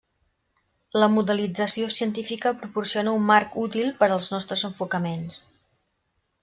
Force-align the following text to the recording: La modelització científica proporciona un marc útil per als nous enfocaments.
La 1.03 1.09
modelització 1.15 1.91
científica 1.97 2.55
proporciona 2.63 3.15
un 3.19 3.29
marc 3.29 3.61
útil 3.67 3.95
per 4.01 4.09
als 4.17 4.33
nous 4.35 4.53
enfocaments. 4.71 5.41